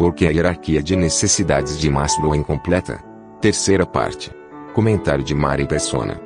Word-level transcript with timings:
Porque 0.00 0.24
a 0.24 0.30
hierarquia 0.30 0.82
de 0.82 0.96
necessidades 0.96 1.78
de 1.78 1.90
Maslow 1.90 2.34
é 2.34 2.38
incompleta. 2.38 3.04
Terceira 3.38 3.84
parte. 3.84 4.30
Comentário 4.72 5.22
de 5.22 5.34
Mari 5.34 5.68
Persona. 5.68 6.18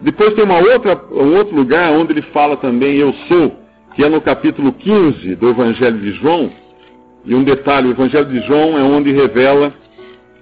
Depois 0.00 0.34
tem 0.34 0.42
uma 0.42 0.58
outra, 0.58 1.00
um 1.12 1.36
outro 1.36 1.54
lugar 1.54 1.92
onde 1.92 2.12
ele 2.12 2.22
fala 2.32 2.56
também 2.56 2.96
eu 2.96 3.12
sou, 3.28 3.56
que 3.94 4.02
é 4.02 4.08
no 4.08 4.20
capítulo 4.20 4.72
15 4.72 5.36
do 5.36 5.50
Evangelho 5.50 6.00
de 6.00 6.10
João. 6.14 6.50
E 7.24 7.36
um 7.36 7.44
detalhe, 7.44 7.86
o 7.86 7.92
Evangelho 7.92 8.26
de 8.26 8.44
João 8.48 8.76
é 8.76 8.82
onde 8.82 9.12
revela 9.12 9.72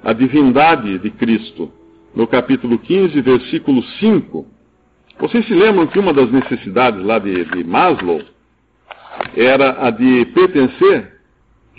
a 0.02 0.14
divindade 0.14 0.98
de 0.98 1.10
Cristo. 1.10 1.70
No 2.14 2.26
capítulo 2.26 2.78
15, 2.78 3.20
versículo 3.20 3.82
5. 3.82 4.46
Vocês 5.20 5.46
se 5.46 5.52
lembram 5.52 5.86
que 5.88 5.98
uma 5.98 6.14
das 6.14 6.32
necessidades 6.32 7.04
lá 7.04 7.18
de, 7.18 7.44
de 7.44 7.64
Maslow 7.64 8.22
era 9.36 9.86
a 9.86 9.90
de 9.90 10.24
pertencer 10.32 11.19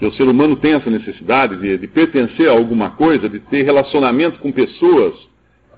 que 0.01 0.07
o 0.07 0.13
ser 0.13 0.23
humano 0.23 0.55
tem 0.55 0.73
essa 0.73 0.89
necessidade 0.89 1.57
de, 1.57 1.77
de 1.77 1.87
pertencer 1.87 2.49
a 2.49 2.53
alguma 2.53 2.89
coisa, 2.89 3.29
de 3.29 3.39
ter 3.39 3.61
relacionamento 3.61 4.39
com 4.39 4.51
pessoas. 4.51 5.13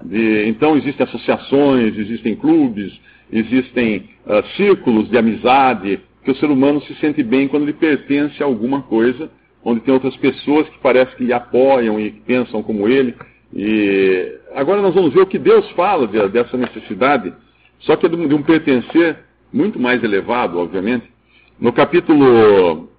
De, 0.02 0.48
então 0.48 0.78
existem 0.78 1.06
associações, 1.06 1.98
existem 1.98 2.34
clubes, 2.34 2.98
existem 3.30 4.10
uh, 4.26 4.48
círculos 4.56 5.10
de 5.10 5.18
amizade, 5.18 6.00
que 6.24 6.32
o 6.32 6.36
ser 6.38 6.46
humano 6.46 6.82
se 6.84 6.96
sente 7.02 7.22
bem 7.22 7.50
quando 7.50 7.64
ele 7.64 7.74
pertence 7.74 8.42
a 8.42 8.46
alguma 8.46 8.84
coisa, 8.84 9.30
onde 9.62 9.82
tem 9.82 9.94
outras 9.94 10.16
pessoas 10.16 10.70
que 10.70 10.80
parece 10.80 11.14
que 11.18 11.34
apoiam 11.34 12.00
e 12.00 12.10
pensam 12.10 12.64
como 12.64 12.88
ele. 12.88 13.14
E 13.54 14.38
agora 14.56 14.82
nós 14.82 14.96
vamos 14.96 15.14
ver 15.14 15.20
o 15.20 15.28
que 15.28 15.38
Deus 15.38 15.70
fala 15.72 16.08
de, 16.08 16.30
dessa 16.30 16.56
necessidade, 16.56 17.34
só 17.82 17.98
que 17.98 18.06
é 18.06 18.10
de 18.10 18.34
um 18.34 18.42
pertencer 18.42 19.18
muito 19.52 19.78
mais 19.78 20.02
elevado, 20.02 20.60
obviamente. 20.60 21.12
No 21.60 21.74
capítulo 21.74 22.93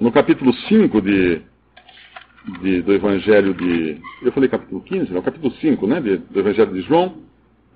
no 0.00 0.12
capítulo 0.12 0.52
5 0.52 1.00
de, 1.02 1.42
de, 2.60 2.82
do 2.82 2.92
Evangelho 2.92 3.54
de. 3.54 4.00
Eu 4.22 4.32
falei 4.32 4.48
capítulo 4.48 4.80
15? 4.80 5.12
Não, 5.12 5.22
capítulo 5.22 5.52
5, 5.54 5.86
né? 5.86 6.00
De, 6.00 6.16
do 6.18 6.40
Evangelho 6.40 6.72
de 6.72 6.82
João. 6.82 7.16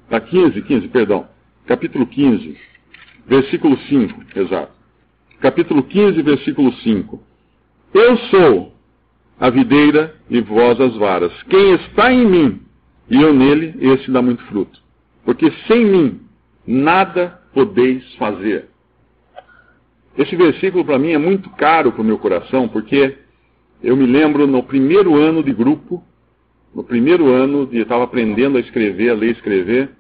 Tá, 0.09 0.21
15, 0.21 0.61
15, 0.63 0.89
perdão. 0.89 1.27
Capítulo 1.67 2.07
15, 2.07 2.57
versículo 3.27 3.79
5, 3.79 4.25
exato. 4.37 4.73
Capítulo 5.41 5.83
15, 5.83 6.23
versículo 6.23 6.73
5. 6.73 7.23
Eu 7.95 8.17
sou 8.17 8.75
a 9.39 9.51
videira 9.51 10.15
e 10.31 10.41
vós 10.41 10.81
as 10.81 10.95
varas. 10.97 11.33
Quem 11.45 11.75
está 11.75 12.13
em 12.13 12.27
mim 12.27 12.61
e 13.11 13.21
eu 13.21 13.35
nele, 13.35 13.75
esse 13.81 14.11
dá 14.11 14.23
muito 14.23 14.43
fruto. 14.45 14.81
Porque 15.25 15.51
sem 15.67 15.85
mim 15.85 16.21
nada 16.67 17.41
podeis 17.53 18.03
fazer. 18.15 18.69
Esse 20.17 20.37
versículo 20.37 20.85
para 20.85 20.99
mim 20.99 21.13
é 21.13 21.19
muito 21.19 21.49
caro 21.51 21.93
para 21.93 22.03
o 22.03 22.05
meu 22.05 22.19
coração, 22.19 22.69
porque 22.69 23.17
eu 23.83 23.97
me 23.97 24.07
lembro 24.07 24.47
no 24.47 24.63
primeiro 24.63 25.17
ano 25.17 25.43
de 25.43 25.53
grupo, 25.53 26.03
no 26.75 26.85
primeiro 26.85 27.29
ano 27.29 27.67
de 27.67 27.79
eu 27.79 27.83
estava 27.83 28.05
aprendendo 28.05 28.59
a 28.59 28.61
escrever, 28.61 29.11
a 29.11 29.15
ler 29.15 29.29
e 29.29 29.33
escrever, 29.33 29.91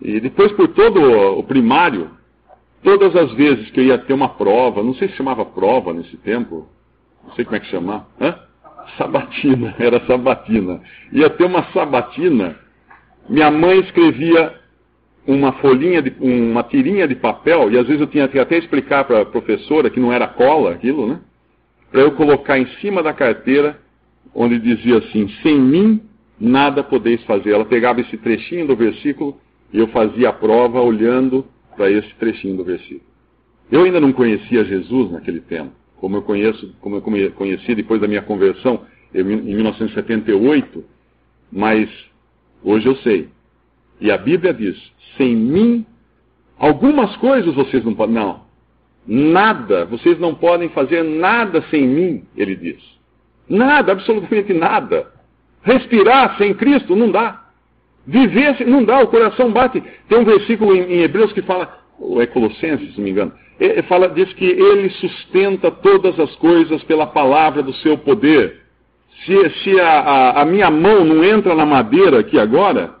e 0.00 0.18
depois 0.20 0.50
por 0.52 0.68
todo 0.68 1.00
o 1.38 1.42
primário, 1.42 2.10
todas 2.82 3.14
as 3.14 3.32
vezes 3.34 3.70
que 3.70 3.80
eu 3.80 3.84
ia 3.84 3.98
ter 3.98 4.14
uma 4.14 4.30
prova, 4.30 4.82
não 4.82 4.94
sei 4.94 5.08
se 5.08 5.16
chamava 5.16 5.44
prova 5.44 5.92
nesse 5.92 6.16
tempo, 6.18 6.66
não 7.22 7.32
sei 7.34 7.44
como 7.44 7.56
é 7.56 7.60
que 7.60 7.66
chamar, 7.66 8.08
Hã? 8.20 8.34
sabatina, 8.96 9.74
era 9.78 10.00
sabatina. 10.06 10.80
Ia 11.12 11.30
ter 11.30 11.44
uma 11.44 11.64
sabatina, 11.72 12.56
minha 13.28 13.50
mãe 13.50 13.80
escrevia 13.80 14.59
uma 15.30 15.52
folhinha, 15.52 16.02
de, 16.02 16.14
uma 16.20 16.62
tirinha 16.62 17.06
de 17.06 17.14
papel, 17.14 17.70
e 17.70 17.78
às 17.78 17.86
vezes 17.86 18.00
eu 18.00 18.06
tinha 18.06 18.26
que 18.28 18.38
até 18.38 18.58
explicar 18.58 19.04
para 19.04 19.22
a 19.22 19.26
professora 19.26 19.90
que 19.90 20.00
não 20.00 20.12
era 20.12 20.26
cola 20.26 20.72
aquilo, 20.72 21.06
né? 21.06 21.20
Para 21.90 22.00
eu 22.00 22.12
colocar 22.12 22.58
em 22.58 22.66
cima 22.80 23.02
da 23.02 23.12
carteira, 23.12 23.78
onde 24.34 24.58
dizia 24.58 24.98
assim: 24.98 25.28
sem 25.42 25.58
mim 25.58 26.02
nada 26.40 26.82
podeis 26.82 27.22
fazer. 27.24 27.52
Ela 27.52 27.64
pegava 27.64 28.00
esse 28.00 28.16
trechinho 28.16 28.66
do 28.66 28.76
versículo 28.76 29.38
e 29.72 29.78
eu 29.78 29.88
fazia 29.88 30.30
a 30.30 30.32
prova 30.32 30.80
olhando 30.80 31.44
para 31.76 31.90
esse 31.90 32.12
trechinho 32.14 32.56
do 32.56 32.64
versículo. 32.64 33.02
Eu 33.70 33.84
ainda 33.84 34.00
não 34.00 34.12
conhecia 34.12 34.64
Jesus 34.64 35.12
naquele 35.12 35.40
tempo, 35.40 35.70
como 35.96 36.16
eu 36.16 36.22
conheço, 36.22 36.74
como 36.80 36.96
eu 36.96 37.30
conheci 37.32 37.74
depois 37.74 38.00
da 38.00 38.08
minha 38.08 38.22
conversão 38.22 38.82
em 39.14 39.22
1978, 39.22 40.84
mas 41.52 41.88
hoje 42.62 42.86
eu 42.86 42.96
sei. 42.96 43.28
E 44.00 44.10
a 44.10 44.18
Bíblia 44.18 44.54
diz: 44.54 44.76
sem 45.16 45.36
mim, 45.36 45.84
algumas 46.58 47.14
coisas 47.16 47.54
vocês 47.54 47.84
não 47.84 47.94
podem. 47.94 48.14
Não. 48.14 48.48
Nada, 49.06 49.84
vocês 49.86 50.18
não 50.18 50.34
podem 50.34 50.68
fazer 50.70 51.02
nada 51.02 51.62
sem 51.70 51.86
mim, 51.86 52.24
ele 52.36 52.54
diz. 52.54 52.80
Nada, 53.48 53.92
absolutamente 53.92 54.52
nada. 54.52 55.10
Respirar 55.62 56.36
sem 56.38 56.54
Cristo 56.54 56.94
não 56.94 57.10
dá. 57.10 57.44
Viver 58.06 58.56
sem, 58.56 58.66
não 58.66 58.84
dá, 58.84 59.00
o 59.00 59.08
coração 59.08 59.50
bate. 59.50 59.82
Tem 60.08 60.18
um 60.18 60.24
versículo 60.24 60.74
em, 60.74 60.82
em 60.82 61.02
Hebreus 61.02 61.32
que 61.32 61.42
fala, 61.42 61.78
ou 61.98 62.22
é 62.22 62.26
Colossenses, 62.26 62.92
se 62.92 62.98
não 62.98 63.04
me 63.04 63.10
engano, 63.10 63.32
ele 63.58 63.82
fala, 63.82 64.08
diz 64.08 64.32
que 64.32 64.44
ele 64.44 64.88
sustenta 64.90 65.70
todas 65.70 66.18
as 66.18 66.34
coisas 66.36 66.82
pela 66.84 67.06
palavra 67.06 67.62
do 67.62 67.74
seu 67.74 67.98
poder. 67.98 68.60
Se, 69.26 69.50
se 69.62 69.80
a, 69.80 70.00
a, 70.00 70.42
a 70.42 70.44
minha 70.46 70.70
mão 70.70 71.04
não 71.04 71.22
entra 71.22 71.54
na 71.54 71.66
madeira 71.66 72.20
aqui 72.20 72.38
agora, 72.38 72.99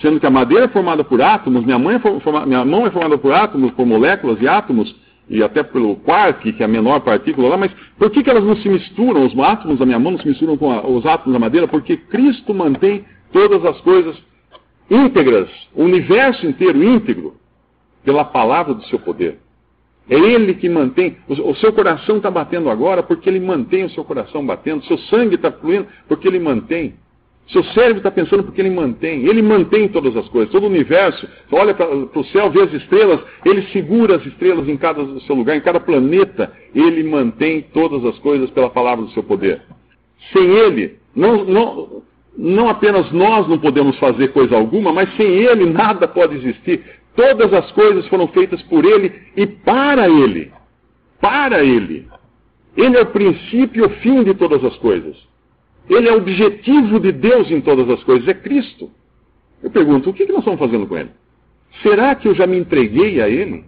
sendo 0.00 0.20
que 0.20 0.26
a 0.26 0.30
madeira 0.30 0.66
é 0.66 0.68
formada 0.68 1.02
por 1.02 1.20
átomos, 1.20 1.64
minha, 1.64 1.78
mãe 1.78 1.96
é 1.96 2.46
minha 2.46 2.64
mão 2.64 2.86
é 2.86 2.90
formada 2.90 3.18
por 3.18 3.32
átomos, 3.32 3.72
por 3.72 3.86
moléculas 3.86 4.40
e 4.40 4.48
átomos, 4.48 4.94
e 5.28 5.42
até 5.42 5.62
pelo 5.62 5.96
quark, 5.96 6.52
que 6.52 6.62
é 6.62 6.64
a 6.64 6.68
menor 6.68 7.00
partícula 7.00 7.48
lá, 7.50 7.56
mas 7.56 7.72
por 7.98 8.10
que, 8.10 8.22
que 8.22 8.30
elas 8.30 8.44
não 8.44 8.56
se 8.56 8.68
misturam, 8.68 9.26
os 9.26 9.38
átomos 9.38 9.78
da 9.78 9.84
minha 9.84 9.98
mão 9.98 10.12
não 10.12 10.18
se 10.18 10.26
misturam 10.26 10.56
com 10.56 10.72
a, 10.72 10.86
os 10.86 11.04
átomos 11.04 11.34
da 11.34 11.38
madeira? 11.38 11.68
Porque 11.68 11.96
Cristo 11.96 12.54
mantém 12.54 13.04
todas 13.32 13.64
as 13.64 13.78
coisas 13.82 14.16
íntegras, 14.90 15.48
o 15.74 15.84
universo 15.84 16.46
inteiro 16.46 16.82
íntegro, 16.82 17.34
pela 18.04 18.24
palavra 18.24 18.72
do 18.72 18.82
seu 18.84 18.98
poder. 18.98 19.38
É 20.08 20.14
Ele 20.14 20.54
que 20.54 20.68
mantém, 20.68 21.18
o, 21.28 21.50
o 21.50 21.54
seu 21.56 21.72
coração 21.72 22.16
está 22.16 22.30
batendo 22.30 22.70
agora 22.70 23.02
porque 23.02 23.28
Ele 23.28 23.40
mantém 23.40 23.84
o 23.84 23.90
seu 23.90 24.02
coração 24.04 24.46
batendo, 24.46 24.84
seu 24.86 24.96
sangue 24.98 25.34
está 25.34 25.52
fluindo 25.52 25.86
porque 26.08 26.26
Ele 26.26 26.38
mantém. 26.38 26.94
Seu 27.48 27.64
cérebro 27.64 27.98
está 27.98 28.10
pensando 28.10 28.44
porque 28.44 28.60
ele 28.60 28.70
mantém. 28.70 29.26
Ele 29.26 29.40
mantém 29.40 29.88
todas 29.88 30.14
as 30.16 30.28
coisas, 30.28 30.52
todo 30.52 30.64
o 30.64 30.68
universo. 30.68 31.26
Olha 31.50 31.72
para 31.72 32.20
o 32.20 32.24
céu, 32.24 32.50
vê 32.50 32.62
as 32.62 32.72
estrelas, 32.74 33.20
ele 33.44 33.62
segura 33.72 34.16
as 34.16 34.26
estrelas 34.26 34.68
em 34.68 34.76
cada 34.76 35.02
seu 35.20 35.34
lugar, 35.34 35.56
em 35.56 35.60
cada 35.60 35.80
planeta. 35.80 36.52
Ele 36.74 37.02
mantém 37.04 37.62
todas 37.72 38.04
as 38.04 38.18
coisas 38.18 38.50
pela 38.50 38.68
palavra 38.68 39.04
do 39.04 39.10
seu 39.12 39.22
poder. 39.22 39.62
Sem 40.32 40.44
ele, 40.44 40.98
não, 41.16 41.44
não, 41.44 42.02
não 42.36 42.68
apenas 42.68 43.10
nós 43.12 43.48
não 43.48 43.58
podemos 43.58 43.98
fazer 43.98 44.28
coisa 44.28 44.54
alguma, 44.54 44.92
mas 44.92 45.14
sem 45.16 45.26
ele 45.26 45.70
nada 45.70 46.06
pode 46.06 46.36
existir. 46.36 46.84
Todas 47.16 47.52
as 47.54 47.72
coisas 47.72 48.06
foram 48.08 48.28
feitas 48.28 48.60
por 48.64 48.84
ele 48.84 49.10
e 49.34 49.46
para 49.46 50.08
ele. 50.08 50.52
Para 51.18 51.64
ele. 51.64 52.06
Ele 52.76 52.96
é 52.96 53.02
o 53.02 53.06
princípio 53.06 53.84
e 53.84 53.86
o 53.86 53.90
fim 54.00 54.22
de 54.22 54.34
todas 54.34 54.62
as 54.62 54.76
coisas. 54.76 55.27
Ele 55.88 56.08
é 56.08 56.12
o 56.12 56.18
objetivo 56.18 57.00
de 57.00 57.12
Deus 57.12 57.50
em 57.50 57.60
todas 57.60 57.88
as 57.88 58.02
coisas, 58.04 58.28
é 58.28 58.34
Cristo. 58.34 58.90
Eu 59.62 59.70
pergunto, 59.70 60.10
o 60.10 60.12
que, 60.12 60.26
nós 60.26 60.38
estamos 60.38 60.60
fazendo 60.60 60.86
com 60.86 60.96
Ele? 60.96 61.10
Será 61.82 62.14
que 62.14 62.28
eu 62.28 62.34
já 62.34 62.46
me 62.46 62.58
entreguei 62.58 63.20
a 63.20 63.28
Ele? 63.28 63.64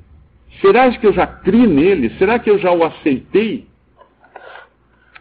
Será 0.60 0.90
que 0.90 1.06
eu 1.06 1.12
já 1.12 1.26
criei 1.26 1.66
nele? 1.66 2.10
Será 2.18 2.38
que 2.38 2.50
eu 2.50 2.58
já 2.58 2.72
o 2.72 2.84
aceitei? 2.84 3.66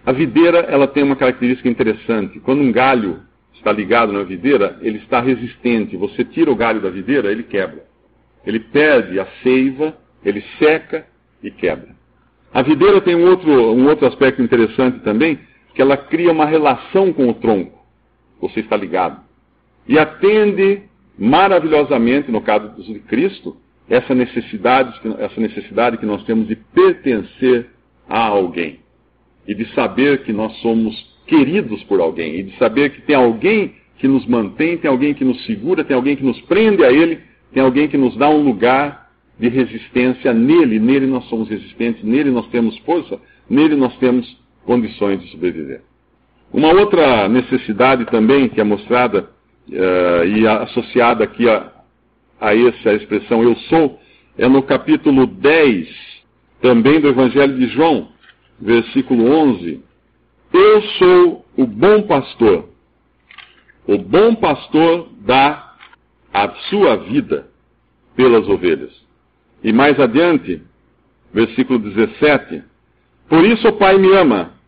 A 0.06 0.12
videira 0.12 0.60
ela 0.60 0.88
tem 0.88 1.04
uma 1.04 1.16
característica 1.16 1.70
interessante. 1.70 2.40
Quando 2.40 2.62
um 2.62 2.72
galho 2.72 3.22
está 3.54 3.72
ligado 3.72 4.12
na 4.12 4.24
videira, 4.24 4.78
ele 4.82 4.98
está 4.98 5.22
resistente. 5.22 5.96
Você 5.96 6.26
tira 6.26 6.52
o 6.52 6.56
galho 6.56 6.82
da 6.82 6.90
videira, 6.90 7.32
ele 7.32 7.44
quebra. 7.44 7.86
Ele 8.46 8.60
perde 8.60 9.20
a 9.20 9.28
seiva, 9.44 9.96
ele 10.26 10.44
seca 10.58 11.06
e 11.44 11.52
quebra. 11.52 11.96
A 12.54 12.62
videira 12.62 13.00
tem 13.02 13.16
um 13.16 13.30
outro, 13.30 13.52
um 13.52 13.88
outro 13.88 14.08
aspecto 14.08 14.42
interessante 14.42 15.00
também, 15.02 15.40
que 15.74 15.82
ela 15.82 15.98
cria 15.98 16.32
uma 16.32 16.46
relação 16.46 17.14
com 17.14 17.30
o 17.30 17.34
tronco. 17.34 17.78
Você 18.42 18.62
está 18.62 18.76
ligado. 18.76 19.22
E 19.88 19.98
atende 19.98 20.84
maravilhosamente, 21.18 22.32
no 22.32 22.42
caso 22.42 22.82
de 22.82 23.00
Cristo, 23.00 23.58
essa 23.90 24.14
necessidade, 24.14 25.00
essa 25.20 25.42
necessidade 25.42 25.98
que 25.98 26.06
nós 26.06 26.24
temos 26.24 26.48
de 26.48 26.56
pertencer 26.56 27.68
a 28.08 28.20
alguém 28.20 28.80
e 29.48 29.54
de 29.54 29.66
saber 29.74 30.24
que 30.24 30.32
nós 30.32 30.56
somos 30.58 30.96
queridos 31.26 31.84
por 31.84 32.00
alguém 32.00 32.36
e 32.36 32.44
de 32.44 32.58
saber 32.58 32.92
que 32.92 33.02
tem 33.02 33.16
alguém 33.16 33.74
que 33.98 34.08
nos 34.08 34.26
mantém, 34.26 34.78
tem 34.78 34.90
alguém 34.90 35.14
que 35.14 35.26
nos 35.26 35.46
segura, 35.46 35.84
tem 35.84 35.96
alguém 35.96 36.16
que 36.16 36.24
nos 36.24 36.40
prende 36.42 36.84
a 36.84 36.92
Ele, 36.92 37.20
tem 37.54 37.62
alguém 37.62 37.88
que 37.88 37.98
nos 37.98 38.16
dá 38.16 38.30
um 38.30 38.44
lugar 38.44 39.10
de 39.38 39.50
resistência 39.50 40.34
nele. 40.34 40.80
Nele 40.80 41.08
nós 41.08 41.26
somos 41.26 41.50
resistentes, 41.50 42.04
nele 42.04 42.32
nós 42.32 42.48
temos 42.48 42.78
força, 42.80 43.20
nele 43.50 43.76
nós 43.76 43.96
temos 43.98 44.38
condições 44.70 45.20
de 45.20 45.32
sobreviver. 45.32 45.82
Uma 46.54 46.72
outra 46.72 47.28
necessidade 47.28 48.06
também 48.06 48.48
que 48.48 48.62
é 48.62 48.64
mostrada 48.64 49.28
uh, 49.68 50.26
e 50.28 50.48
associada 50.48 51.24
aqui 51.24 51.50
a, 51.50 51.72
a 52.40 52.56
essa 52.56 52.94
expressão 52.94 53.42
eu 53.42 53.56
sou, 53.62 54.00
é 54.38 54.48
no 54.48 54.62
capítulo 54.62 55.26
10, 55.26 55.90
também 56.62 57.00
do 57.00 57.08
Evangelho 57.08 57.58
de 57.58 57.68
João, 57.70 58.10
versículo 58.62 59.32
11. 59.32 59.84
Eu 60.54 60.82
sou 61.00 61.46
o 61.58 61.66
bom 61.66 62.04
pastor. 62.04 62.70
O 63.88 63.98
bom 63.98 64.36
pastor 64.36 65.10
dá 65.22 65.74
a 66.32 66.48
sua 66.70 66.96
vida 66.96 67.48
pelas 68.16 68.48
ovelhas. 68.48 68.94
E 69.64 69.74
mais 69.74 70.00
adiante, 70.00 70.62
versículo 71.34 71.80
17: 71.80 72.62
Por 73.28 73.44
isso 73.46 73.68
o 73.68 73.74
Pai 73.74 73.98
me 73.98 74.16
ama, 74.16 74.59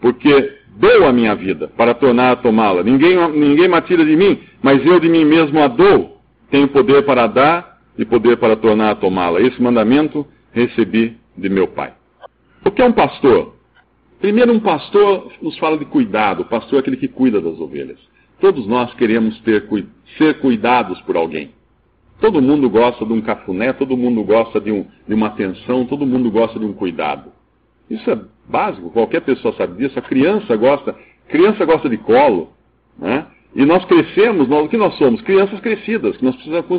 porque 0.00 0.58
dou 0.76 1.06
a 1.06 1.12
minha 1.12 1.34
vida 1.34 1.68
para 1.68 1.94
tornar 1.94 2.32
a 2.32 2.36
tomá-la. 2.36 2.82
Ninguém, 2.82 3.16
ninguém 3.32 3.68
me 3.68 3.80
tira 3.82 4.04
de 4.04 4.16
mim, 4.16 4.40
mas 4.62 4.84
eu 4.84 5.00
de 5.00 5.08
mim 5.08 5.24
mesmo 5.24 5.60
a 5.60 5.68
dou. 5.68 6.18
Tenho 6.50 6.68
poder 6.68 7.04
para 7.04 7.26
dar 7.26 7.78
e 7.98 8.04
poder 8.04 8.36
para 8.38 8.56
tornar 8.56 8.90
a 8.92 8.94
tomá-la. 8.94 9.40
Esse 9.40 9.60
mandamento 9.60 10.26
recebi 10.52 11.16
de 11.36 11.48
meu 11.48 11.68
Pai. 11.68 11.92
O 12.64 12.70
que 12.70 12.82
é 12.82 12.84
um 12.84 12.92
pastor? 12.92 13.54
Primeiro, 14.20 14.52
um 14.52 14.60
pastor 14.60 15.32
nos 15.40 15.56
fala 15.58 15.78
de 15.78 15.84
cuidado. 15.84 16.42
O 16.42 16.44
pastor 16.44 16.78
é 16.78 16.80
aquele 16.80 16.96
que 16.96 17.08
cuida 17.08 17.40
das 17.40 17.58
ovelhas. 17.60 17.98
Todos 18.40 18.66
nós 18.66 18.92
queremos 18.94 19.38
ter, 19.40 19.68
ser 20.16 20.38
cuidados 20.40 21.00
por 21.02 21.16
alguém. 21.16 21.50
Todo 22.20 22.42
mundo 22.42 22.68
gosta 22.68 23.04
de 23.04 23.12
um 23.12 23.20
cafuné, 23.20 23.72
todo 23.72 23.96
mundo 23.96 24.24
gosta 24.24 24.60
de, 24.60 24.72
um, 24.72 24.84
de 25.06 25.14
uma 25.14 25.28
atenção, 25.28 25.84
todo 25.86 26.04
mundo 26.04 26.30
gosta 26.30 26.58
de 26.58 26.64
um 26.64 26.72
cuidado. 26.72 27.30
Isso 27.90 28.10
é 28.10 28.18
básico, 28.48 28.90
qualquer 28.90 29.20
pessoa 29.22 29.54
sabe 29.54 29.78
disso. 29.78 29.98
A 29.98 30.02
criança 30.02 30.56
gosta, 30.56 30.94
criança 31.28 31.64
gosta 31.64 31.88
de 31.88 31.96
colo, 31.98 32.52
né? 32.98 33.26
E 33.54 33.64
nós 33.64 33.84
crescemos, 33.86 34.46
nós, 34.46 34.66
o 34.66 34.68
que 34.68 34.76
nós 34.76 34.94
somos? 34.98 35.22
Crianças 35.22 35.58
crescidas, 35.60 36.16
que 36.16 36.24
nós 36.24 36.36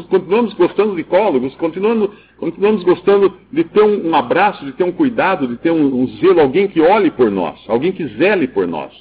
continuamos 0.08 0.54
gostando 0.54 0.96
de 0.96 1.04
colo, 1.04 1.42
continuamos, 1.58 2.12
continuamos 2.38 2.84
gostando 2.84 3.34
de 3.52 3.64
ter 3.64 3.82
um, 3.82 4.10
um, 4.10 4.16
abraço, 4.16 4.64
de 4.64 4.72
ter 4.74 4.84
um 4.84 4.92
cuidado, 4.92 5.48
de 5.48 5.58
ter 5.58 5.72
um, 5.72 6.02
um 6.02 6.08
zelo, 6.20 6.40
alguém 6.40 6.68
que 6.68 6.80
olhe 6.80 7.10
por 7.10 7.32
nós, 7.32 7.60
alguém 7.68 7.92
que 7.92 8.06
zele 8.18 8.48
por 8.48 8.68
nós. 8.68 8.94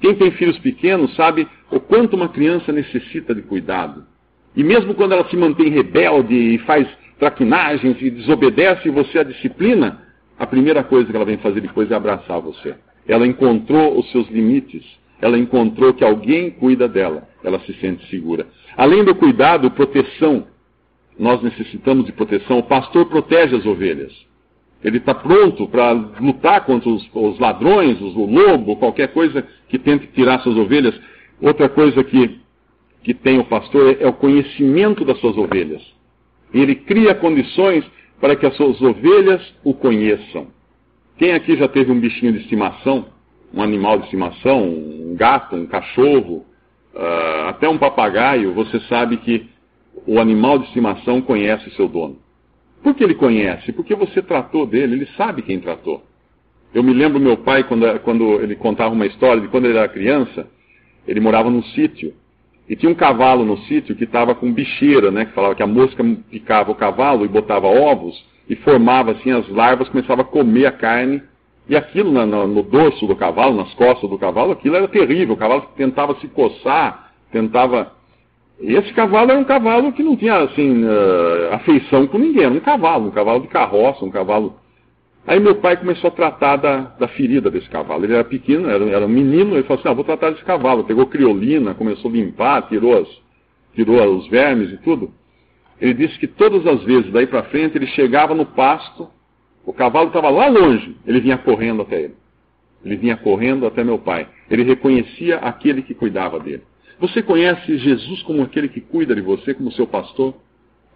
Quem 0.00 0.14
tem 0.14 0.30
filhos 0.32 0.58
pequenos 0.58 1.14
sabe 1.16 1.48
o 1.70 1.80
quanto 1.80 2.14
uma 2.14 2.28
criança 2.28 2.70
necessita 2.72 3.34
de 3.34 3.42
cuidado. 3.42 4.04
E 4.54 4.62
mesmo 4.62 4.94
quando 4.94 5.12
ela 5.12 5.28
se 5.28 5.36
mantém 5.36 5.70
rebelde 5.70 6.34
e 6.34 6.58
faz 6.58 6.86
traquinagens 7.18 7.96
e 8.00 8.10
desobedece 8.10 8.90
você 8.90 9.18
a 9.18 9.24
disciplina, 9.24 10.07
a 10.38 10.46
primeira 10.46 10.84
coisa 10.84 11.10
que 11.10 11.16
ela 11.16 11.24
vem 11.24 11.38
fazer 11.38 11.60
depois 11.60 11.90
é 11.90 11.94
abraçar 11.94 12.40
você. 12.40 12.74
Ela 13.06 13.26
encontrou 13.26 13.98
os 13.98 14.10
seus 14.12 14.28
limites, 14.28 14.84
ela 15.20 15.38
encontrou 15.38 15.92
que 15.92 16.04
alguém 16.04 16.50
cuida 16.50 16.86
dela, 16.86 17.28
ela 17.42 17.58
se 17.60 17.72
sente 17.74 18.08
segura. 18.08 18.46
Além 18.76 19.04
do 19.04 19.14
cuidado, 19.14 19.70
proteção. 19.70 20.46
Nós 21.18 21.42
necessitamos 21.42 22.06
de 22.06 22.12
proteção. 22.12 22.58
O 22.58 22.62
pastor 22.62 23.06
protege 23.06 23.56
as 23.56 23.66
ovelhas. 23.66 24.12
Ele 24.84 24.98
está 24.98 25.12
pronto 25.12 25.66
para 25.66 25.90
lutar 25.90 26.64
contra 26.64 26.88
os, 26.88 27.08
os 27.12 27.38
ladrões, 27.40 28.00
os, 28.00 28.14
o 28.14 28.24
lobo, 28.24 28.76
qualquer 28.76 29.08
coisa 29.08 29.44
que 29.68 29.78
tente 29.78 30.06
tirar 30.08 30.38
suas 30.40 30.56
ovelhas. 30.56 30.94
Outra 31.40 31.68
coisa 31.68 32.04
que, 32.04 32.38
que 33.02 33.12
tem 33.12 33.40
o 33.40 33.44
pastor 33.44 33.96
é, 33.96 34.04
é 34.04 34.06
o 34.06 34.12
conhecimento 34.12 35.04
das 35.04 35.18
suas 35.18 35.36
ovelhas. 35.36 35.82
Ele 36.54 36.76
cria 36.76 37.14
condições 37.16 37.84
para 38.20 38.36
que 38.36 38.46
as 38.46 38.56
suas 38.56 38.80
ovelhas 38.80 39.42
o 39.64 39.74
conheçam. 39.74 40.48
Quem 41.16 41.32
aqui 41.32 41.56
já 41.56 41.68
teve 41.68 41.90
um 41.90 41.98
bichinho 41.98 42.32
de 42.32 42.40
estimação, 42.40 43.06
um 43.52 43.62
animal 43.62 43.98
de 43.98 44.04
estimação, 44.04 44.62
um 44.64 45.14
gato, 45.16 45.56
um 45.56 45.66
cachorro, 45.66 46.44
uh, 46.94 47.48
até 47.48 47.68
um 47.68 47.78
papagaio, 47.78 48.52
você 48.54 48.78
sabe 48.80 49.16
que 49.18 49.48
o 50.06 50.18
animal 50.18 50.58
de 50.58 50.66
estimação 50.66 51.20
conhece 51.20 51.70
seu 51.70 51.88
dono. 51.88 52.18
Por 52.82 52.94
que 52.94 53.02
ele 53.02 53.14
conhece? 53.14 53.72
Porque 53.72 53.94
você 53.94 54.22
tratou 54.22 54.66
dele, 54.66 54.94
ele 54.94 55.08
sabe 55.16 55.42
quem 55.42 55.58
tratou. 55.58 56.04
Eu 56.72 56.82
me 56.82 56.92
lembro 56.92 57.18
meu 57.18 57.38
pai, 57.38 57.64
quando, 57.64 57.98
quando 58.00 58.40
ele 58.40 58.54
contava 58.54 58.94
uma 58.94 59.06
história 59.06 59.40
de 59.40 59.48
quando 59.48 59.64
ele 59.64 59.78
era 59.78 59.88
criança, 59.88 60.46
ele 61.06 61.18
morava 61.18 61.50
num 61.50 61.62
sítio. 61.62 62.14
E 62.68 62.76
tinha 62.76 62.90
um 62.90 62.94
cavalo 62.94 63.44
no 63.44 63.56
sítio 63.62 63.96
que 63.96 64.04
estava 64.04 64.34
com 64.34 64.52
bicheira, 64.52 65.10
né? 65.10 65.24
Que 65.24 65.32
falava 65.32 65.54
que 65.54 65.62
a 65.62 65.66
mosca 65.66 66.04
picava 66.30 66.70
o 66.70 66.74
cavalo 66.74 67.24
e 67.24 67.28
botava 67.28 67.66
ovos 67.66 68.22
e 68.48 68.56
formava 68.56 69.12
assim 69.12 69.30
as 69.30 69.48
larvas, 69.48 69.88
começava 69.88 70.22
a 70.22 70.24
comer 70.24 70.66
a 70.66 70.72
carne. 70.72 71.22
E 71.68 71.76
aquilo 71.76 72.10
no, 72.10 72.46
no 72.46 72.62
dorso 72.62 73.06
do 73.06 73.16
cavalo, 73.16 73.56
nas 73.56 73.72
costas 73.74 74.08
do 74.08 74.18
cavalo, 74.18 74.52
aquilo 74.52 74.76
era 74.76 74.88
terrível. 74.88 75.34
O 75.34 75.38
cavalo 75.38 75.62
tentava 75.76 76.14
se 76.16 76.28
coçar, 76.28 77.12
tentava 77.30 77.92
e 78.60 78.74
esse 78.74 78.92
cavalo 78.92 79.30
era 79.30 79.40
um 79.40 79.44
cavalo 79.44 79.92
que 79.92 80.02
não 80.02 80.16
tinha, 80.16 80.36
assim, 80.38 80.84
uh, 80.84 81.54
afeição 81.54 82.06
com 82.08 82.18
ninguém. 82.18 82.44
Era 82.44 82.54
um 82.54 82.60
cavalo, 82.60 83.06
um 83.06 83.10
cavalo 83.10 83.40
de 83.40 83.48
carroça, 83.48 84.04
um 84.04 84.10
cavalo. 84.10 84.54
Aí 85.28 85.38
meu 85.38 85.56
pai 85.56 85.76
começou 85.76 86.08
a 86.08 86.10
tratar 86.10 86.56
da, 86.56 86.80
da 86.98 87.06
ferida 87.06 87.50
desse 87.50 87.68
cavalo. 87.68 88.02
Ele 88.02 88.14
era 88.14 88.24
pequeno, 88.24 88.70
era, 88.70 88.82
era 88.86 89.04
um 89.04 89.10
menino, 89.10 89.56
ele 89.56 89.62
falou 89.64 89.78
assim, 89.78 89.88
ah, 89.90 89.92
vou 89.92 90.02
tratar 90.02 90.30
desse 90.30 90.42
cavalo. 90.42 90.84
Pegou 90.84 91.04
criolina, 91.04 91.74
começou 91.74 92.10
a 92.10 92.14
limpar, 92.14 92.66
tirou, 92.66 92.96
as, 92.96 93.06
tirou 93.74 94.02
os 94.16 94.26
vermes 94.28 94.72
e 94.72 94.78
tudo. 94.78 95.12
Ele 95.78 95.92
disse 95.92 96.18
que 96.18 96.26
todas 96.26 96.66
as 96.66 96.82
vezes, 96.82 97.12
daí 97.12 97.26
para 97.26 97.42
frente, 97.42 97.76
ele 97.76 97.88
chegava 97.88 98.34
no 98.34 98.46
pasto, 98.46 99.06
o 99.66 99.72
cavalo 99.74 100.06
estava 100.06 100.30
lá 100.30 100.48
longe, 100.48 100.96
ele 101.06 101.20
vinha 101.20 101.36
correndo 101.36 101.82
até 101.82 102.04
ele. 102.04 102.14
Ele 102.82 102.96
vinha 102.96 103.16
correndo 103.18 103.66
até 103.66 103.84
meu 103.84 103.98
pai. 103.98 104.26
Ele 104.50 104.62
reconhecia 104.62 105.36
aquele 105.40 105.82
que 105.82 105.92
cuidava 105.92 106.40
dele. 106.40 106.62
Você 106.98 107.22
conhece 107.22 107.76
Jesus 107.76 108.22
como 108.22 108.42
aquele 108.42 108.68
que 108.70 108.80
cuida 108.80 109.14
de 109.14 109.20
você, 109.20 109.52
como 109.52 109.70
seu 109.72 109.86
pastor? 109.86 110.34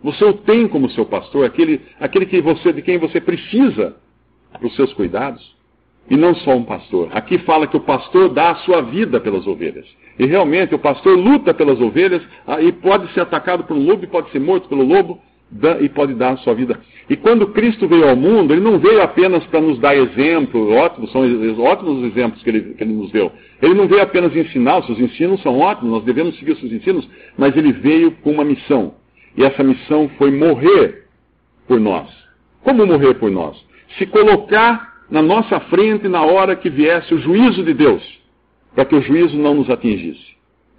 Você 0.02 0.24
o 0.24 0.32
tem 0.32 0.66
como 0.68 0.88
seu 0.90 1.04
pastor, 1.04 1.44
aquele, 1.44 1.82
aquele 2.00 2.24
que 2.24 2.40
você, 2.40 2.72
de 2.72 2.80
quem 2.80 2.96
você 2.96 3.20
precisa 3.20 3.94
para 4.52 4.66
os 4.66 4.74
seus 4.76 4.92
cuidados? 4.92 5.54
E 6.10 6.16
não 6.16 6.34
só 6.34 6.56
um 6.56 6.64
pastor. 6.64 7.08
Aqui 7.12 7.38
fala 7.38 7.66
que 7.66 7.76
o 7.76 7.80
pastor 7.80 8.28
dá 8.28 8.50
a 8.50 8.56
sua 8.56 8.82
vida 8.82 9.20
pelas 9.20 9.46
ovelhas. 9.46 9.86
E 10.18 10.26
realmente 10.26 10.74
o 10.74 10.78
pastor 10.78 11.16
luta 11.16 11.54
pelas 11.54 11.80
ovelhas 11.80 12.22
ah, 12.46 12.60
e 12.60 12.72
pode 12.72 13.12
ser 13.12 13.20
atacado 13.20 13.64
por 13.64 13.76
um 13.76 13.86
lobo, 13.86 14.04
e 14.04 14.08
pode 14.08 14.30
ser 14.30 14.40
morto 14.40 14.68
pelo 14.68 14.84
lobo, 14.84 15.20
e 15.80 15.88
pode 15.88 16.14
dar 16.14 16.32
a 16.32 16.36
sua 16.38 16.54
vida. 16.54 16.78
E 17.08 17.16
quando 17.16 17.46
Cristo 17.48 17.86
veio 17.86 18.08
ao 18.08 18.16
mundo, 18.16 18.52
ele 18.52 18.60
não 18.60 18.78
veio 18.78 19.02
apenas 19.02 19.44
para 19.46 19.60
nos 19.60 19.78
dar 19.78 19.94
exemplo, 19.96 20.72
ótimos, 20.72 21.12
são 21.12 21.22
ótimos 21.60 21.98
os 21.98 22.04
exemplos 22.04 22.42
que 22.42 22.50
ele, 22.50 22.74
que 22.74 22.82
ele 22.82 22.92
nos 22.92 23.10
deu. 23.10 23.30
Ele 23.60 23.74
não 23.74 23.86
veio 23.86 24.02
apenas 24.02 24.34
ensinar, 24.34 24.78
os 24.78 24.86
seus 24.86 24.98
ensinos 24.98 25.42
são 25.42 25.58
ótimos, 25.58 25.92
nós 25.92 26.04
devemos 26.04 26.38
seguir 26.38 26.52
os 26.52 26.60
seus 26.60 26.72
ensinos, 26.72 27.08
mas 27.36 27.56
ele 27.56 27.72
veio 27.72 28.12
com 28.22 28.30
uma 28.30 28.44
missão. 28.44 28.94
E 29.36 29.44
essa 29.44 29.62
missão 29.62 30.10
foi 30.16 30.30
morrer 30.30 31.04
por 31.66 31.78
nós. 31.78 32.08
Como 32.62 32.86
morrer 32.86 33.14
por 33.14 33.30
nós? 33.30 33.62
Se 33.98 34.06
colocar 34.06 34.92
na 35.10 35.20
nossa 35.20 35.60
frente 35.60 36.08
na 36.08 36.22
hora 36.22 36.56
que 36.56 36.70
viesse 36.70 37.12
o 37.14 37.18
juízo 37.18 37.62
de 37.62 37.74
Deus, 37.74 38.02
para 38.74 38.84
que 38.84 38.94
o 38.94 39.02
juízo 39.02 39.36
não 39.36 39.54
nos 39.54 39.68
atingisse. 39.68 40.32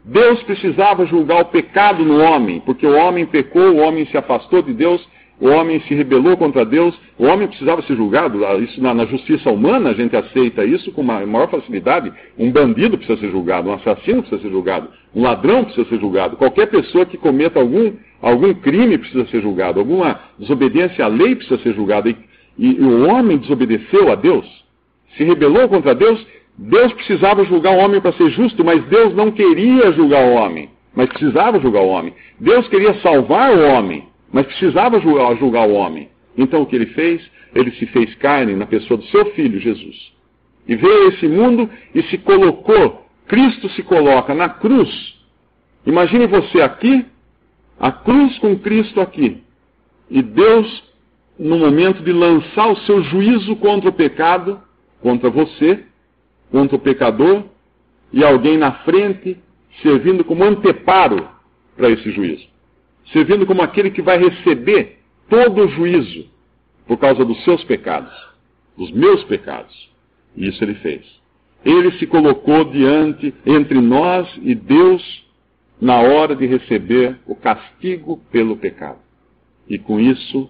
Deus 0.03 0.41
precisava 0.43 1.05
julgar 1.05 1.41
o 1.41 1.45
pecado 1.45 2.03
no 2.03 2.19
homem, 2.19 2.59
porque 2.65 2.85
o 2.85 2.95
homem 2.95 3.25
pecou, 3.25 3.71
o 3.71 3.77
homem 3.77 4.05
se 4.07 4.17
afastou 4.17 4.61
de 4.61 4.73
Deus, 4.73 5.07
o 5.39 5.47
homem 5.47 5.79
se 5.81 5.93
rebelou 5.93 6.35
contra 6.35 6.65
Deus, 6.65 6.97
o 7.17 7.25
homem 7.25 7.47
precisava 7.47 7.81
ser 7.83 7.95
julgado. 7.95 8.45
Ah, 8.45 8.55
isso 8.55 8.81
na, 8.81 8.93
na 8.93 9.05
justiça 9.05 9.49
humana 9.49 9.91
a 9.91 9.93
gente 9.93 10.15
aceita 10.15 10.65
isso 10.65 10.91
com 10.91 11.01
uma 11.01 11.25
maior 11.25 11.49
facilidade. 11.49 12.11
Um 12.37 12.51
bandido 12.51 12.97
precisa 12.97 13.19
ser 13.19 13.29
julgado, 13.29 13.69
um 13.69 13.73
assassino 13.73 14.21
precisa 14.21 14.41
ser 14.41 14.49
julgado, 14.49 14.89
um 15.15 15.21
ladrão 15.21 15.63
precisa 15.63 15.87
ser 15.87 15.99
julgado, 15.99 16.37
qualquer 16.37 16.67
pessoa 16.67 17.05
que 17.05 17.17
cometa 17.17 17.59
algum, 17.59 17.93
algum 18.21 18.53
crime 18.53 18.97
precisa 18.97 19.25
ser 19.27 19.41
julgado, 19.41 19.79
alguma 19.79 20.19
desobediência 20.39 21.05
à 21.05 21.07
lei 21.07 21.35
precisa 21.35 21.61
ser 21.61 21.73
julgada. 21.73 22.09
E, 22.09 22.15
e, 22.57 22.73
o 22.73 23.07
homem 23.07 23.37
desobedeceu 23.37 24.11
a 24.11 24.15
Deus, 24.15 24.45
se 25.17 25.23
rebelou 25.23 25.67
contra 25.67 25.95
Deus, 25.95 26.25
Deus 26.57 26.93
precisava 26.93 27.43
julgar 27.45 27.73
o 27.73 27.79
homem 27.79 27.99
para 27.99 28.13
ser 28.13 28.29
justo, 28.31 28.63
mas 28.63 28.83
Deus 28.85 29.15
não 29.15 29.31
queria 29.31 29.91
julgar 29.91 30.23
o 30.23 30.33
homem, 30.33 30.69
mas 30.95 31.09
precisava 31.09 31.59
julgar 31.59 31.81
o 31.81 31.89
homem. 31.89 32.13
Deus 32.39 32.67
queria 32.67 32.93
salvar 33.01 33.55
o 33.55 33.61
homem, 33.61 34.07
mas 34.31 34.45
precisava 34.45 34.99
julgar, 34.99 35.35
julgar 35.37 35.67
o 35.67 35.73
homem. 35.73 36.09
Então 36.37 36.61
o 36.61 36.65
que 36.65 36.75
ele 36.75 36.87
fez? 36.87 37.21
Ele 37.55 37.71
se 37.71 37.85
fez 37.87 38.13
carne 38.15 38.55
na 38.55 38.65
pessoa 38.65 38.97
do 38.97 39.05
seu 39.05 39.25
filho, 39.33 39.59
Jesus. 39.59 40.13
E 40.67 40.75
veio 40.75 41.05
a 41.05 41.07
esse 41.09 41.27
mundo 41.27 41.69
e 41.93 42.01
se 42.03 42.17
colocou, 42.19 43.05
Cristo 43.27 43.69
se 43.69 43.83
coloca 43.83 44.33
na 44.33 44.49
cruz. 44.49 44.89
Imagine 45.85 46.27
você 46.27 46.61
aqui, 46.61 47.05
a 47.79 47.91
cruz 47.91 48.37
com 48.39 48.57
Cristo 48.57 49.01
aqui. 49.01 49.43
E 50.09 50.21
Deus, 50.21 50.83
no 51.37 51.57
momento 51.57 52.03
de 52.03 52.11
lançar 52.11 52.71
o 52.71 52.77
seu 52.81 53.03
juízo 53.03 53.55
contra 53.55 53.89
o 53.89 53.93
pecado, 53.93 54.61
contra 55.01 55.29
você, 55.29 55.83
contra 56.51 56.75
o 56.75 56.79
pecador, 56.79 57.43
e 58.11 58.23
alguém 58.23 58.57
na 58.57 58.71
frente, 58.83 59.37
servindo 59.81 60.23
como 60.23 60.43
anteparo 60.43 61.27
para 61.75 61.89
esse 61.89 62.11
juízo. 62.11 62.47
Servindo 63.11 63.45
como 63.45 63.61
aquele 63.61 63.89
que 63.89 64.01
vai 64.01 64.17
receber 64.17 64.99
todo 65.27 65.63
o 65.63 65.67
juízo 65.67 66.29
por 66.87 66.97
causa 66.97 67.25
dos 67.25 67.43
seus 67.43 67.63
pecados, 67.63 68.13
dos 68.77 68.91
meus 68.91 69.23
pecados. 69.23 69.89
E 70.35 70.47
isso 70.47 70.63
ele 70.63 70.75
fez. 70.75 71.03
Ele 71.65 71.91
se 71.93 72.05
colocou 72.05 72.65
diante, 72.65 73.33
entre 73.45 73.79
nós 73.79 74.29
e 74.41 74.53
Deus, 74.53 75.23
na 75.79 75.99
hora 75.99 76.35
de 76.35 76.45
receber 76.45 77.17
o 77.25 77.35
castigo 77.35 78.17
pelo 78.31 78.57
pecado. 78.57 78.99
E 79.67 79.77
com 79.77 79.99
isso, 79.99 80.49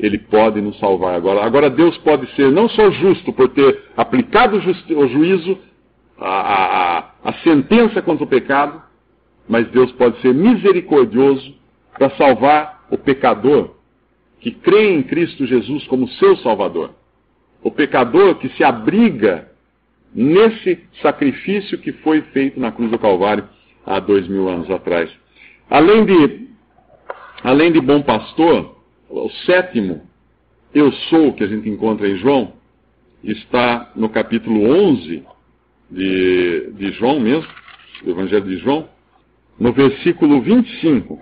ele 0.00 0.18
pode 0.18 0.60
nos 0.60 0.78
salvar 0.78 1.14
agora. 1.14 1.44
Agora, 1.44 1.68
Deus 1.68 1.96
pode 1.98 2.26
ser 2.34 2.50
não 2.50 2.68
só 2.68 2.90
justo 2.90 3.32
por 3.32 3.48
ter 3.50 3.84
aplicado 3.96 4.56
o 4.56 5.08
juízo, 5.08 5.58
a, 6.18 6.98
a, 6.98 7.10
a 7.24 7.32
sentença 7.44 8.00
contra 8.00 8.24
o 8.24 8.28
pecado, 8.28 8.82
mas 9.48 9.66
Deus 9.68 9.92
pode 9.92 10.20
ser 10.20 10.34
misericordioso 10.34 11.54
para 11.98 12.10
salvar 12.10 12.86
o 12.90 12.96
pecador 12.96 13.74
que 14.40 14.50
crê 14.50 14.94
em 14.94 15.02
Cristo 15.02 15.46
Jesus 15.46 15.86
como 15.86 16.08
seu 16.08 16.36
Salvador. 16.38 16.92
O 17.62 17.70
pecador 17.70 18.36
que 18.36 18.48
se 18.50 18.64
abriga 18.64 19.50
nesse 20.14 20.82
sacrifício 21.02 21.78
que 21.78 21.92
foi 21.92 22.22
feito 22.32 22.58
na 22.58 22.72
cruz 22.72 22.90
do 22.90 22.98
Calvário 22.98 23.46
há 23.84 24.00
dois 24.00 24.26
mil 24.26 24.48
anos 24.48 24.70
atrás. 24.70 25.10
Além 25.68 26.04
de, 26.06 26.48
além 27.44 27.70
de 27.70 27.80
bom 27.80 28.00
pastor, 28.02 28.79
o 29.10 29.28
sétimo, 29.44 30.02
eu 30.72 30.92
sou, 30.92 31.32
que 31.32 31.42
a 31.42 31.46
gente 31.48 31.68
encontra 31.68 32.08
em 32.08 32.16
João, 32.16 32.52
está 33.24 33.90
no 33.96 34.08
capítulo 34.08 34.70
11 34.70 35.24
de, 35.90 36.70
de 36.72 36.92
João 36.92 37.18
mesmo, 37.18 37.50
do 38.04 38.12
Evangelho 38.12 38.44
de 38.44 38.58
João, 38.58 38.88
no 39.58 39.72
versículo 39.72 40.40
25. 40.40 41.20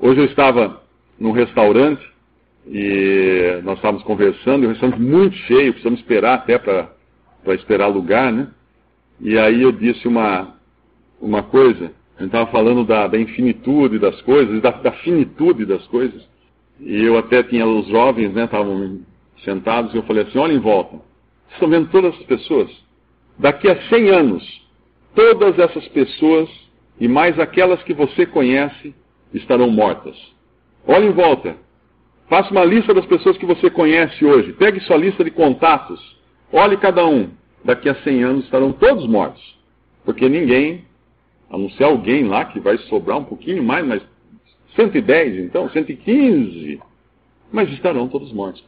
Hoje 0.00 0.20
eu 0.20 0.24
estava 0.24 0.82
num 1.18 1.30
restaurante 1.30 2.02
e 2.66 3.60
nós 3.62 3.76
estávamos 3.76 4.02
conversando, 4.02 4.64
e 4.64 4.66
o 4.66 4.70
restaurante 4.70 5.00
muito 5.00 5.36
cheio, 5.36 5.72
precisamos 5.72 6.00
esperar 6.00 6.34
até 6.34 6.58
para 6.58 6.88
esperar 7.48 7.88
lugar, 7.88 8.32
né? 8.32 8.48
E 9.20 9.38
aí 9.38 9.62
eu 9.62 9.70
disse 9.70 10.08
uma, 10.08 10.56
uma 11.20 11.42
coisa, 11.42 11.92
a 12.16 12.22
gente 12.22 12.28
estava 12.28 12.50
falando 12.50 12.84
da, 12.84 13.06
da, 13.06 13.18
infinitude 13.18 13.98
das 13.98 14.20
coisas, 14.22 14.60
da, 14.60 14.70
da, 14.70 14.92
finitude 14.92 15.64
das 15.64 15.86
coisas, 15.86 16.22
e 16.80 17.02
eu 17.02 17.16
até 17.18 17.42
tinha 17.42 17.66
os 17.66 17.86
jovens, 17.88 18.32
né, 18.32 18.44
estavam 18.44 19.00
sentados, 19.44 19.92
e 19.92 19.96
eu 19.96 20.02
falei 20.02 20.24
assim, 20.24 20.38
olha 20.38 20.52
em 20.52 20.58
volta, 20.58 20.98
estão 21.52 21.68
vendo 21.68 21.88
todas 21.90 22.14
essas 22.14 22.26
pessoas? 22.26 22.70
Daqui 23.38 23.68
a 23.68 23.80
100 23.88 24.10
anos, 24.10 24.62
todas 25.14 25.58
essas 25.58 25.86
pessoas, 25.88 26.48
e 27.00 27.08
mais 27.08 27.38
aquelas 27.38 27.82
que 27.82 27.94
você 27.94 28.26
conhece, 28.26 28.94
estarão 29.32 29.70
mortas. 29.70 30.16
Olhe 30.86 31.06
em 31.06 31.12
volta. 31.12 31.56
Faça 32.28 32.50
uma 32.50 32.64
lista 32.64 32.94
das 32.94 33.06
pessoas 33.06 33.36
que 33.36 33.46
você 33.46 33.70
conhece 33.70 34.24
hoje. 34.24 34.52
Pegue 34.52 34.80
sua 34.80 34.96
lista 34.96 35.24
de 35.24 35.30
contatos. 35.30 36.00
Olhe 36.52 36.76
cada 36.76 37.04
um. 37.06 37.30
Daqui 37.64 37.88
a 37.88 37.94
100 37.94 38.22
anos 38.22 38.44
estarão 38.44 38.72
todos 38.72 39.06
mortos. 39.06 39.42
Porque 40.04 40.28
ninguém, 40.28 40.84
a 41.52 41.58
não 41.58 41.68
ser 41.70 41.84
alguém 41.84 42.24
lá 42.24 42.46
que 42.46 42.58
vai 42.58 42.78
sobrar 42.78 43.18
um 43.18 43.24
pouquinho 43.24 43.62
mais, 43.62 43.86
mas 43.86 44.02
110 44.74 45.38
então, 45.38 45.68
115. 45.68 46.80
Mas 47.52 47.70
estarão 47.72 48.08
todos 48.08 48.32
mortos. 48.32 48.64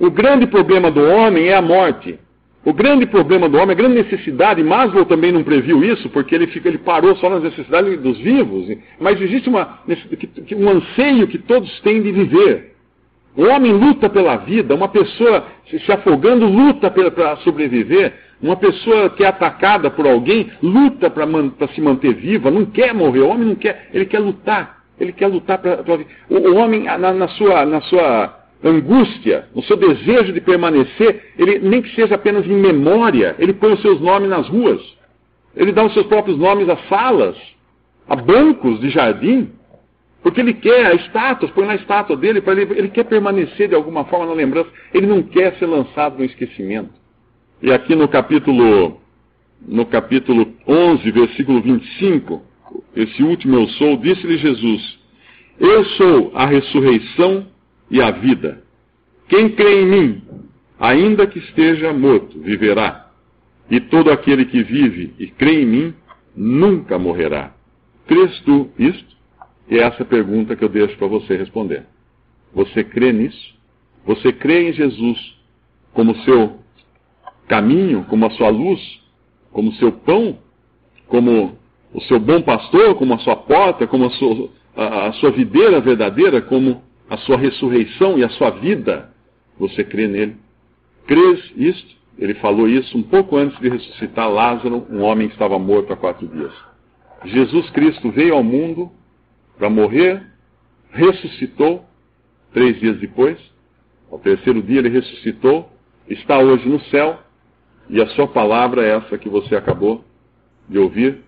O 0.00 0.10
grande 0.10 0.44
problema 0.48 0.90
do 0.90 1.00
homem 1.00 1.46
é 1.46 1.54
a 1.54 1.62
morte. 1.62 2.18
O 2.64 2.72
grande 2.72 3.06
problema 3.06 3.48
do 3.48 3.56
homem, 3.56 3.70
a 3.70 3.74
grande 3.74 4.02
necessidade, 4.02 4.64
Maslow 4.64 5.04
também 5.04 5.30
não 5.30 5.44
previu 5.44 5.84
isso, 5.84 6.08
porque 6.08 6.34
ele, 6.34 6.46
fica, 6.48 6.66
ele 6.66 6.78
parou 6.78 7.14
só 7.16 7.30
nas 7.30 7.42
necessidades 7.42 8.00
dos 8.00 8.18
vivos, 8.18 8.66
mas 8.98 9.20
existe 9.20 9.48
uma, 9.48 9.80
um 10.56 10.68
anseio 10.70 11.28
que 11.28 11.38
todos 11.38 11.78
têm 11.80 12.02
de 12.02 12.10
viver. 12.10 12.74
O 13.36 13.42
homem 13.44 13.70
luta 13.70 14.08
pela 14.08 14.36
vida, 14.38 14.74
uma 14.74 14.88
pessoa 14.88 15.46
se 15.66 15.92
afogando 15.92 16.46
luta 16.46 16.90
para 16.90 17.36
sobreviver, 17.38 18.14
uma 18.44 18.56
pessoa 18.56 19.08
que 19.08 19.24
é 19.24 19.26
atacada 19.26 19.90
por 19.90 20.06
alguém 20.06 20.50
luta 20.62 21.08
para 21.08 21.26
se 21.74 21.80
manter 21.80 22.14
viva, 22.14 22.50
não 22.50 22.66
quer 22.66 22.92
morrer, 22.92 23.20
o 23.20 23.28
homem 23.28 23.48
não 23.48 23.54
quer, 23.54 23.88
ele 23.92 24.04
quer 24.04 24.18
lutar, 24.18 24.82
ele 25.00 25.12
quer 25.12 25.28
lutar 25.28 25.58
para. 25.58 25.82
O, 26.28 26.36
o 26.36 26.56
homem, 26.56 26.82
na, 26.82 27.14
na, 27.14 27.28
sua, 27.28 27.64
na 27.64 27.80
sua 27.80 28.38
angústia, 28.62 29.46
no 29.54 29.62
seu 29.62 29.78
desejo 29.78 30.30
de 30.30 30.42
permanecer, 30.42 31.32
ele 31.38 31.58
nem 31.58 31.80
que 31.80 31.94
seja 31.94 32.16
apenas 32.16 32.44
em 32.44 32.52
memória, 32.52 33.34
ele 33.38 33.54
põe 33.54 33.72
os 33.72 33.80
seus 33.80 33.98
nomes 33.98 34.28
nas 34.28 34.46
ruas. 34.46 34.82
Ele 35.56 35.72
dá 35.72 35.82
os 35.82 35.94
seus 35.94 36.06
próprios 36.06 36.36
nomes 36.36 36.68
a 36.68 36.76
salas, 36.88 37.36
a 38.06 38.14
bancos 38.14 38.78
de 38.80 38.90
jardim, 38.90 39.52
porque 40.22 40.40
ele 40.40 40.52
quer 40.52 40.84
a 40.84 40.94
estátua, 40.94 41.48
põe 41.48 41.64
na 41.64 41.76
estátua 41.76 42.14
dele, 42.14 42.42
ele, 42.46 42.62
ele 42.78 42.88
quer 42.90 43.04
permanecer 43.04 43.68
de 43.68 43.74
alguma 43.74 44.04
forma 44.04 44.26
na 44.26 44.34
lembrança, 44.34 44.68
ele 44.92 45.06
não 45.06 45.22
quer 45.22 45.54
ser 45.54 45.66
lançado 45.66 46.18
no 46.18 46.24
esquecimento. 46.26 47.03
E 47.62 47.72
aqui 47.72 47.94
no 47.94 48.08
capítulo, 48.08 49.00
no 49.66 49.86
capítulo 49.86 50.54
11, 50.66 51.10
versículo 51.10 51.62
25, 51.62 52.42
esse 52.94 53.22
último 53.22 53.56
eu 53.56 53.68
sou, 53.68 53.96
disse-lhe 53.96 54.38
Jesus: 54.38 54.98
Eu 55.58 55.84
sou 55.84 56.32
a 56.34 56.46
ressurreição 56.46 57.46
e 57.90 58.00
a 58.00 58.10
vida. 58.10 58.62
Quem 59.28 59.50
crê 59.50 59.82
em 59.82 59.86
mim, 59.86 60.22
ainda 60.78 61.26
que 61.26 61.38
esteja 61.38 61.92
morto, 61.92 62.38
viverá. 62.40 63.10
E 63.70 63.80
todo 63.80 64.10
aquele 64.10 64.44
que 64.44 64.62
vive 64.62 65.14
e 65.18 65.26
crê 65.28 65.62
em 65.62 65.66
mim, 65.66 65.94
nunca 66.36 66.98
morrerá. 66.98 67.54
Crês 68.06 68.38
tu 68.40 68.70
isto? 68.78 69.14
E 69.68 69.78
é 69.78 69.82
essa 69.82 70.04
pergunta 70.04 70.54
que 70.54 70.62
eu 70.62 70.68
deixo 70.68 70.96
para 70.98 71.06
você 71.06 71.36
responder. 71.36 71.86
Você 72.52 72.84
crê 72.84 73.12
nisso? 73.12 73.54
Você 74.04 74.32
crê 74.32 74.68
em 74.68 74.72
Jesus 74.72 75.34
como 75.94 76.14
seu 76.16 76.58
caminho, 77.48 78.04
como 78.08 78.26
a 78.26 78.30
sua 78.30 78.48
luz, 78.48 78.80
como 79.52 79.72
seu 79.74 79.92
pão, 79.92 80.38
como 81.06 81.56
o 81.92 82.00
seu 82.02 82.18
bom 82.18 82.42
pastor, 82.42 82.96
como 82.96 83.14
a 83.14 83.18
sua 83.18 83.36
porta, 83.36 83.86
como 83.86 84.06
a 84.06 84.10
sua, 84.10 84.50
a, 84.76 85.06
a 85.06 85.12
sua 85.14 85.30
videira 85.30 85.80
verdadeira, 85.80 86.42
como 86.42 86.82
a 87.08 87.16
sua 87.18 87.36
ressurreição 87.36 88.18
e 88.18 88.24
a 88.24 88.28
sua 88.30 88.50
vida, 88.50 89.10
você 89.58 89.84
crê 89.84 90.08
nele? 90.08 90.36
Crês 91.06 91.52
isto? 91.56 91.94
Ele 92.18 92.34
falou 92.34 92.68
isso 92.68 92.96
um 92.96 93.02
pouco 93.02 93.36
antes 93.36 93.58
de 93.60 93.68
ressuscitar 93.68 94.30
Lázaro, 94.30 94.86
um 94.90 95.02
homem 95.02 95.28
que 95.28 95.34
estava 95.34 95.58
morto 95.58 95.92
há 95.92 95.96
quatro 95.96 96.26
dias. 96.28 96.52
Jesus 97.24 97.68
Cristo 97.70 98.10
veio 98.10 98.34
ao 98.34 98.42
mundo 98.42 98.90
para 99.58 99.68
morrer, 99.68 100.22
ressuscitou, 100.90 101.84
três 102.52 102.78
dias 102.78 102.98
depois, 102.98 103.38
ao 104.10 104.18
terceiro 104.18 104.62
dia 104.62 104.78
ele 104.78 104.88
ressuscitou, 104.88 105.68
está 106.08 106.38
hoje 106.38 106.68
no 106.68 106.80
céu, 106.84 107.18
e 107.88 108.00
a 108.00 108.06
sua 108.08 108.26
palavra 108.26 108.84
é 108.84 108.96
essa 108.96 109.18
que 109.18 109.28
você 109.28 109.54
acabou 109.54 110.02
de 110.68 110.78
ouvir, 110.78 111.22